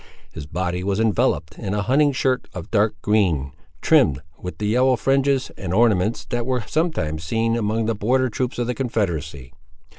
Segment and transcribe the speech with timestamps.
[0.33, 3.51] His body was enveloped in a hunting shirt of dark green,
[3.81, 8.57] trimmed with the yellow fringes and ornaments that were sometimes seen among the border troops
[8.57, 9.53] of the Confederacy.